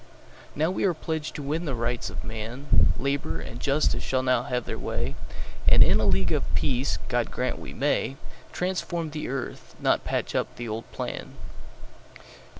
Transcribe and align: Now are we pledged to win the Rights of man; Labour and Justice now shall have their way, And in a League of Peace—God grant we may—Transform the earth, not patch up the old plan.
Now 0.55 0.69
are 0.69 0.71
we 0.71 0.93
pledged 0.93 1.35
to 1.35 1.43
win 1.43 1.65
the 1.65 1.75
Rights 1.75 2.09
of 2.09 2.23
man; 2.23 2.91
Labour 2.97 3.39
and 3.39 3.59
Justice 3.59 4.01
now 4.11 4.19
shall 4.23 4.43
have 4.45 4.65
their 4.65 4.79
way, 4.79 5.13
And 5.67 5.83
in 5.83 5.99
a 5.99 6.05
League 6.07 6.31
of 6.31 6.55
Peace—God 6.55 7.29
grant 7.29 7.59
we 7.59 7.75
may—Transform 7.75 9.11
the 9.11 9.27
earth, 9.27 9.75
not 9.79 10.03
patch 10.03 10.33
up 10.33 10.55
the 10.55 10.67
old 10.67 10.91
plan. 10.91 11.33